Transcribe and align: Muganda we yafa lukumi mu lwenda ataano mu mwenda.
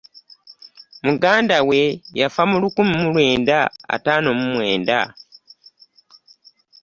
Muganda 1.05 1.57
we 1.67 1.79
yafa 2.19 2.43
lukumi 2.61 2.93
mu 3.01 3.07
lwenda 3.13 3.57
ataano 3.95 4.29
mu 4.39 4.45
mwenda. 4.53 4.99